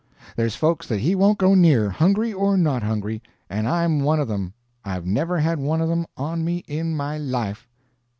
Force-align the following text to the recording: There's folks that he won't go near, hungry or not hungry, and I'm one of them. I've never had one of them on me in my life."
There's 0.35 0.55
folks 0.55 0.87
that 0.87 1.01
he 1.01 1.13
won't 1.13 1.37
go 1.37 1.53
near, 1.53 1.91
hungry 1.91 2.33
or 2.33 2.57
not 2.57 2.81
hungry, 2.81 3.21
and 3.51 3.69
I'm 3.69 3.99
one 3.99 4.19
of 4.19 4.27
them. 4.27 4.55
I've 4.83 5.05
never 5.05 5.37
had 5.37 5.59
one 5.59 5.79
of 5.79 5.89
them 5.89 6.07
on 6.17 6.43
me 6.43 6.63
in 6.67 6.95
my 6.97 7.19
life." 7.19 7.69